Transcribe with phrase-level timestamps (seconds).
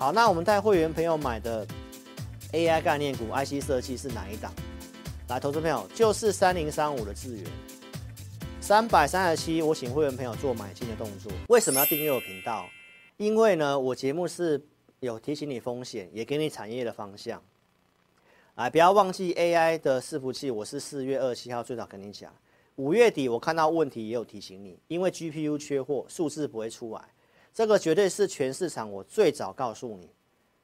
[0.00, 1.66] 好，那我们带会员朋友买的
[2.52, 4.50] AI 概念股 IC 设计是哪一档？
[5.28, 7.44] 来，投资朋友就是三零三五的智原，
[8.62, 11.30] 三百三十七，我请会员朋友做买进的动作。
[11.48, 12.66] 为什么要订阅我频道？
[13.18, 14.58] 因为呢，我节目是
[15.00, 17.42] 有提醒你风险，也给你产业的方向。
[18.54, 22.34] 来，不要忘记 AI 的伺服器，我是四月二十七号最早跟你讲。
[22.76, 27.02] 五月底我看到问题也有提醒你，因为 GPU 缺货，数字不会出来，
[27.52, 30.08] 这个绝对是全市场我最早告诉你，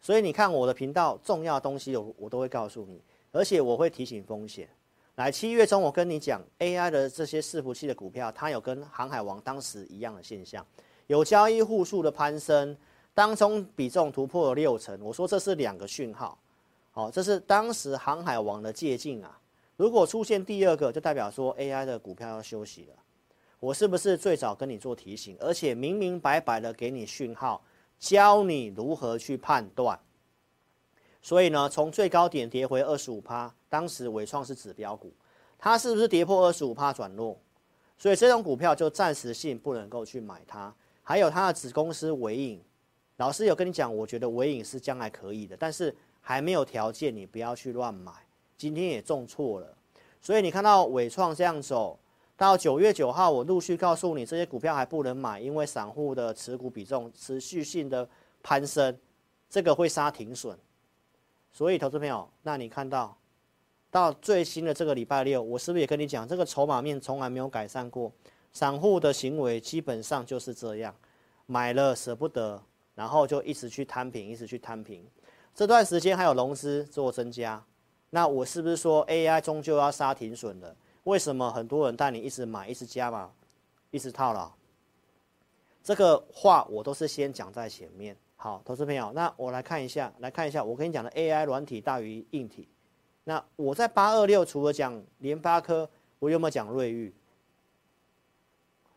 [0.00, 3.00] 所以你看我的频道重要东西我我都会告诉你，
[3.32, 4.68] 而且我会提醒风险。
[5.16, 10.66] 来，七月中我跟你讲 AI 的这些伺服器的股票，它有跟航海王当时一样的现象，
[11.06, 12.76] 有交易户数的攀升，
[13.14, 16.36] 当中比重突破了六成，我说这是两个讯号，
[16.90, 19.38] 好，这是当时航海王的借镜啊。
[19.76, 22.94] 如果出现第二个，就代表说 AI 的股票要休息了。
[23.64, 27.64] 我是不是最早跟你做提醒，而且明明白白的给你讯号，
[27.98, 29.98] 教你如何去判断？
[31.22, 35.10] 所以呢，从最高点跌回二十五趴，当时伟创是指标股，
[35.58, 37.40] 它是不是跌破二十五趴转弱？
[37.96, 40.74] 所以这种股票就暂时性不能够去买它。
[41.02, 42.62] 还有它的子公司伟影，
[43.16, 48.12] 老师有跟你讲，我觉得伟影是将来可以的，但是还没有条件，你不要去乱买。
[48.58, 49.74] 今天也重挫了，
[50.20, 51.98] 所以你看到伟创这样走
[52.36, 58.08] 到九月九号，我陆续告诉你这些股票还不能买，因为散户的持股比重持续性的
[58.42, 58.98] 攀升，
[59.48, 60.58] 这个会杀停损。
[61.52, 63.16] 所以投资朋友，那你看到
[63.88, 68.10] 到最新的这个礼拜六，我是不是也跟你讲，这个筹码面从来没有改善过，
[68.52, 70.92] 散户的行为基本上就是这样，
[71.46, 72.60] 买了舍不得，
[72.96, 75.06] 然后就一直去摊平，一直去摊平。
[75.54, 77.64] 这段时间还有融资做增加。
[78.10, 80.74] 那我是不是说 AI 终究要杀停损了？
[81.04, 83.30] 为什么很多人带你一直买、一直加码、
[83.90, 84.50] 一直套牢？
[85.82, 88.16] 这个话我都是先讲在前面。
[88.36, 92.68] 好，投资朋友，那我来看一下，来看一下我跟你讲的 AI 软体大于硬体。
[93.24, 95.88] 那我在八二六除了讲联发科，
[96.18, 97.12] 我有没有讲瑞昱？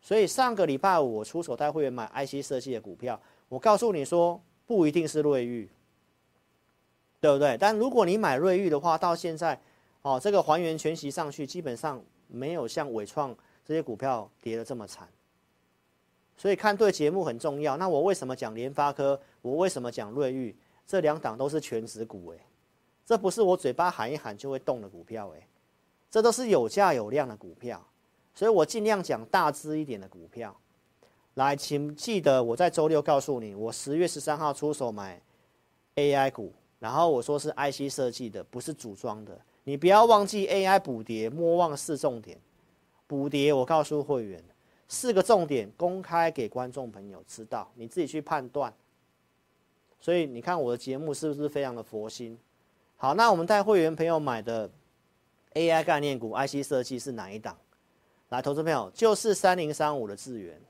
[0.00, 5.68] 所以上个礼拜五我出手带会员买 IC 设计的股票，我告诉你说不一定是瑞昱。
[7.20, 7.56] 对不对？
[7.58, 9.58] 但如果你买瑞昱的话，到现在，
[10.04, 11.98] 哦，这个还原全息上去，基本上
[12.28, 13.34] 没有像伟创
[13.64, 15.08] 这些股票跌得这么惨。
[16.36, 17.78] 所以看对节目很重要。
[17.78, 19.18] 那我为什么讲联发科？
[19.40, 20.54] 我为什么讲瑞昱？
[20.86, 22.40] 这两档都是全值股诶，
[23.06, 25.46] 这不是我嘴巴喊一喊就会动的股票诶，
[26.10, 27.82] 这都是有价有量的股票。
[28.34, 30.54] 所以我尽量讲大只一点的股票。
[31.34, 35.18] 来，请记得我在周六告诉你，我十月十三号出手买
[35.94, 36.52] AI 股。
[36.78, 39.40] 然后我说是 IC 设计的，不是组装的。
[39.64, 42.38] 你不要忘记 AI 补跌，莫忘四重点。
[43.06, 44.42] 补跌，我告诉会员
[44.88, 48.72] 四个重点，公开给观众朋友知道，你自己去判断。
[50.00, 52.38] 所以你看我的节目是不是非常的佛心？
[52.96, 54.70] 好，那我们带会员朋友买的
[55.54, 57.56] AI 概念股 IC 设计是哪一档？
[58.28, 60.60] 来，投资朋友就是三零三五的智原，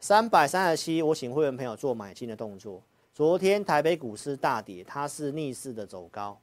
[0.00, 2.82] 三百三十七，我请会员朋友做买进的动作。
[3.14, 6.38] 昨天台北股市大跌，它是逆势的走高，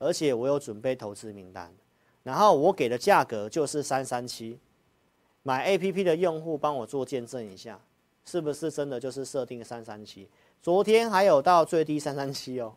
[0.00, 1.72] 而且我有准备投资名单，
[2.22, 4.58] 然后我给的价格就是三三七，
[5.42, 7.78] 买 APP 的用户帮我做见证一下，
[8.24, 10.26] 是不是真的就是设定三三七？
[10.62, 12.74] 昨天还有到最低三三七哦。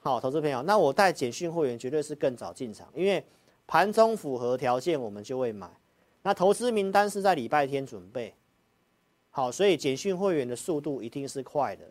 [0.00, 3.24] 好，投资朋友，那我带简讯会员绝对是更早进场，因为
[3.66, 5.68] 盘中符合条件我们就会买，
[6.22, 8.34] 那投资名单是在礼拜天准备。
[9.30, 11.84] 好，所以简讯会员的速度一定是快的。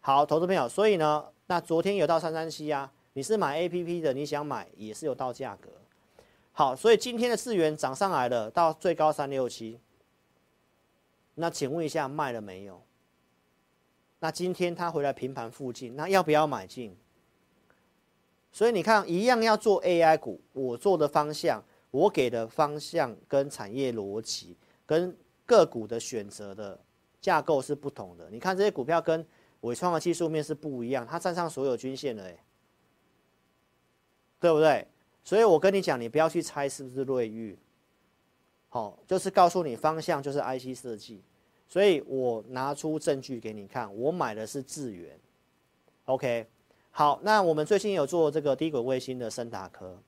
[0.00, 5.70] 好，投资朋友，所以呢，那昨天有到三三七啊，你是买 APP 的，你想买也是有到价格。
[6.52, 9.80] 好，所以今天的智原涨上来了，到最高三六七。
[11.36, 12.82] 那请问一下，卖了没有？
[14.18, 16.94] 那今天它回来平盘附近，那要不要买进？
[18.52, 24.54] 所以你看，一样要做 AI 股，我做的方向，我给的方向跟产业逻辑
[24.84, 25.16] 跟
[25.46, 26.78] 个股的选择的。
[27.18, 29.26] 架构是不同的，你看这些股票跟
[29.62, 32.38] 伟创的技术面是不一样，它站上所有均线了，哎，
[34.40, 34.86] 对不对？
[35.24, 37.56] 所以我跟你讲，你不要去猜是不是瑞昱，
[38.68, 41.22] 好，就是告诉你方向就是 IC 设计，
[41.68, 45.18] 所以我拿出证据给你看，我买的是智元
[46.04, 46.46] ，OK，
[46.90, 49.98] 好，那我们最近有做这个低轨卫星的升达科，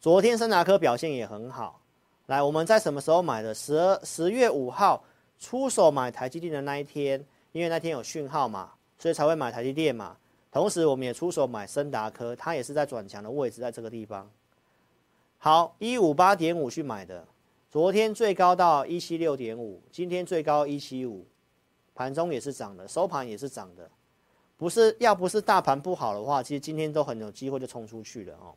[0.00, 1.80] 昨天升达科表现也很好，
[2.26, 3.54] 来，我们在什么时候买的？
[3.54, 5.02] 十二十月五号。
[5.38, 7.20] 出手买台积电的那一天，
[7.50, 10.16] 因为那天有讯号嘛，所以才会买台积电嘛。
[10.52, 14.30] 同时，我们也出手买森达科，它也是在转强的位置，在这个地方。
[15.38, 17.26] 好，一五八点五去买的，
[17.70, 21.26] 昨天最高到一七六点五，今天最高一七五，
[21.94, 23.90] 盘中也是涨的，收盘也是涨的，
[24.58, 28.54] 不是要不是大盘不好的话，其实今天都很有机会就冲出去了哦。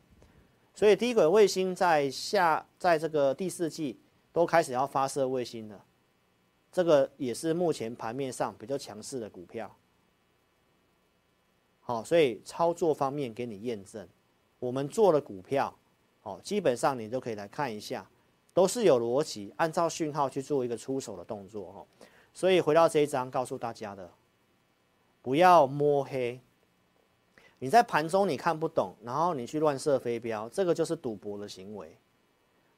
[0.74, 3.98] 所以低轨卫星在下，在这个第四季
[4.34, 5.82] 都开始要发射卫星了，
[6.70, 9.74] 这个也是目前盘面上比较强势的股票。
[11.86, 14.04] 好，所以操作方面给你验证，
[14.58, 15.72] 我们做的股票，
[16.24, 18.04] 哦，基本上你都可以来看一下，
[18.52, 21.86] 都是有逻辑，按照讯号去做一个出手的动作哦。
[22.34, 24.10] 所以回到这一章，告诉大家的，
[25.22, 26.40] 不要摸黑。
[27.60, 31.96] 你在盘中你看不懂，然后你去乱射飞镖，这个就是赌博的行为。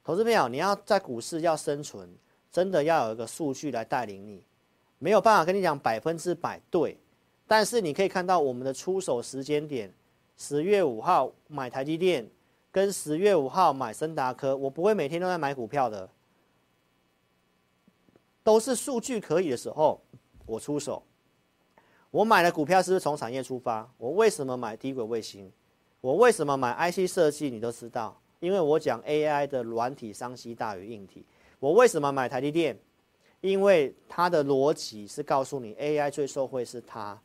[0.03, 2.07] 投资朋友，你要在股市要生存，
[2.51, 4.43] 真的要有一个数据来带领你，
[4.99, 6.95] 没有办法跟你讲百分之百对，
[7.49, 9.91] 但是你可以看到我们的出手时间点，
[10.37, 12.29] 十月五号买台积电，
[12.71, 16.07] 跟十月五号买森达科，我不会每天都在买股票的。
[18.43, 19.99] 都是数据可以的时候，
[20.45, 21.01] 我出手。
[22.11, 23.91] 我买的股票是不是从产业出发？
[23.97, 25.51] 我为什么买低轨卫星？
[26.01, 27.49] 我为什么买 IC 设计？
[27.49, 31.25] 你都知道，因为我讲 AI 的软体商机大于硬体。
[31.59, 32.77] 我为什么买台积电？
[33.41, 37.19] 因为它的逻辑是告诉你 AI 最受惠是它。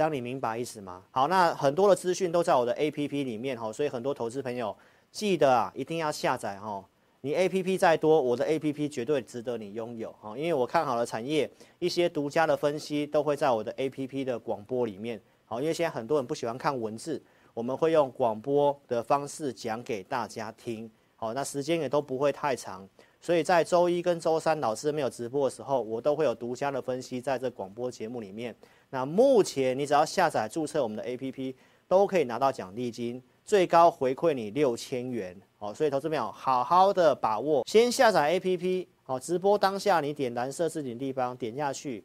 [0.00, 1.02] 这样你明白意思吗？
[1.10, 4.74] 好，那很多的资讯都在我的 APP 里面哈，所以很多投资朋友
[5.12, 6.82] 记得啊，一定要下载哈。
[7.20, 10.32] 你 A P P 再多，我的 A P P 绝对值得你拥有啊！
[10.34, 15.20] 因为我看好了产业，一些独家的分析都会在我的 A P P 的广播里面。
[15.44, 17.22] 好，因为现在很多人不喜欢看文字，
[17.52, 20.90] 我们会用广播的方式讲给大家听。
[21.16, 22.88] 好，那时间也都不会太长，
[23.20, 28.56] 所以在周一跟周三老师没有直播的时候，我都会有独家的分析在这广播节目里面。
[28.90, 31.56] 那目前你只要下载注册我们的 A P P，
[31.88, 33.22] 都可以拿到奖励金。
[33.42, 42.04] 最高回馈你六千元，哦，所以投资朋友好好的把握，先下载 APP，哦，直播当下你点蓝色置顶地方点下去，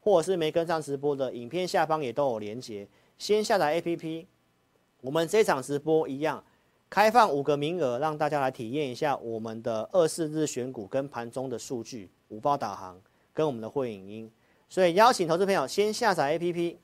[0.00, 2.88] 或者是没跟上直播的影片下方也都有连结，
[3.18, 4.24] 先下载 APP。
[5.02, 6.42] 我们这场直播一样，
[6.88, 12.98] 开放五个名额，让大家来体验一下我们的二四日选股跟盘中的数据五包导航
[13.34, 14.32] 跟我们的会影音，
[14.68, 16.76] 所以邀请投资朋友先下载 APP，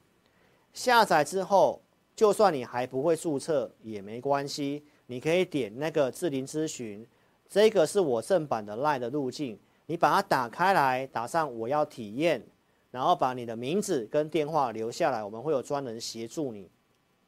[0.73, 1.83] 下载之后。
[2.15, 7.05] 就算你还不会注册也没关系，你可以点那个智霖咨询，
[7.49, 12.47] 这个是我正版的 LINE 的路径，你把它打开来，打上我要体验，
[12.91, 16.71] 然后把你的名字跟电话留下来，我们会有专人协助你。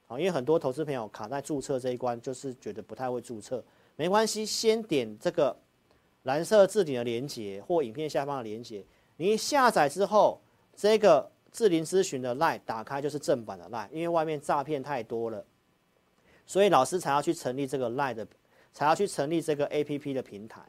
[0.06, 3.64] 好，因为很多投资朋友卡在注册这一关，就是觉得不太会注册，
[3.96, 5.56] 没关系，先点这个
[6.24, 8.84] 蓝色置顶的连接或影片下方的连接，
[9.16, 10.38] 你下载之后
[10.76, 11.31] 这个。
[11.55, 15.44] 智霖咨询的 LINE 打开就是正版的 LINE，因为外面诈骗太多了，
[16.44, 18.26] 所以老师才要去成立这个 LINE 的，
[18.73, 20.61] 才要去成立这个 APP 的平台。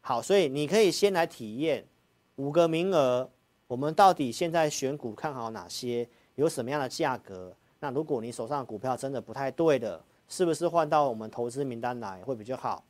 [0.00, 1.86] 好，所以你可以先来体验
[2.34, 3.30] 五个名额，
[3.68, 7.54] 我们到底现在选股看好哪些，有什么样的价格？
[7.78, 12.82] 那如果你手上的股票真的不太对的，是不是换到我们投资名单来会比较好？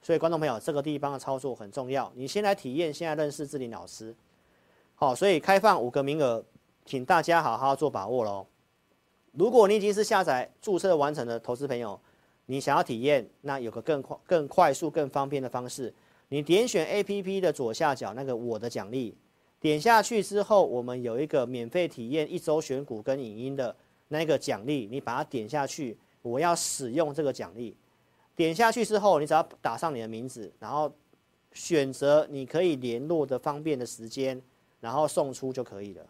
[0.00, 4.14] 所以观众朋友，这个地方的操作很重要，你先来体验，现在认识智霖老师。
[5.04, 6.42] 好，所以开放五个名额，
[6.86, 8.46] 请大家好好做把握喽。
[9.32, 12.00] 如果你已经是下载注册完成的投资朋友，
[12.46, 15.92] 你想要体验，那有个更快、更快速、更方便的方式，
[16.30, 19.14] 你点选 APP 的左下角那个我的奖励，
[19.60, 23.76] 点下去之后，我们有一个免费体验一周选股跟影音的
[24.08, 27.76] 那个奖励，你把它点下去，我要使用这个奖励，
[28.34, 30.90] 点下去之后，你只要打上你的名字，然后
[31.52, 34.40] 选择你可以联络的方便的时间。
[34.84, 36.06] 然后送出就可以了，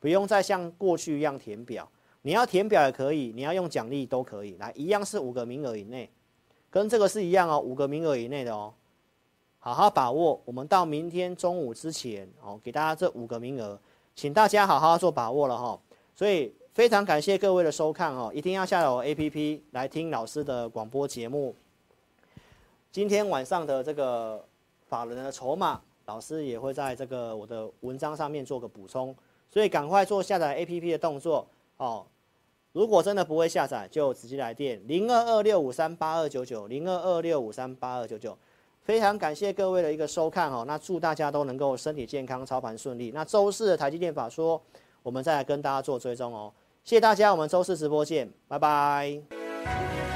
[0.00, 1.88] 不用再像过去一样填表。
[2.22, 4.56] 你要填表也可以，你要用奖励都可以。
[4.56, 6.10] 来，一样是五个名额以内，
[6.68, 8.74] 跟这个是一样哦，五个名额以内的哦。
[9.60, 13.78] 好好把握，我们到明天中午之前哦，给大家这五个名额，
[14.16, 15.78] 请大家好好做把握了哈。
[16.16, 21.54] 所以非常感谢各位的收看哦，一定要下载我 APP 来听老师的广播节目。
[22.90, 24.44] 今天晚上的这个
[24.88, 25.80] 法人的筹码。
[26.06, 29.14] 老师也会在这个我的文章上面做个补充，
[29.50, 31.46] 所以赶快做下载 APP 的动作
[31.76, 32.06] 哦。
[32.72, 38.36] 如果真的不会下载，就直接来电零二二六五三八二九九零二二六五三八二九九。
[38.82, 43.10] 非常感谢各位的一个收看哦，那祝大家都能够身体健康，操盘顺利。
[43.12, 44.62] 那周四的台积电法说，
[45.02, 46.52] 我们再来跟大家做追踪哦。
[46.84, 50.15] 谢谢大家，我们周四直播见，拜拜。